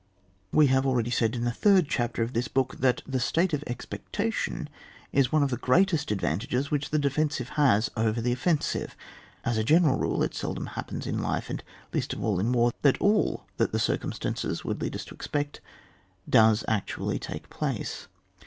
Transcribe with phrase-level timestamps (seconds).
[0.51, 3.63] We have already said in the third chapter of this book, that the state of
[3.67, 4.67] expectatim
[5.13, 8.95] is one of the greatest advantages which the defensive has over the offensive;
[9.45, 12.71] as a general rule, it seldom happens in life, and least of all in war,
[12.81, 15.61] that all that circumstances would lead us to expect
[16.27, 18.07] does actually take place.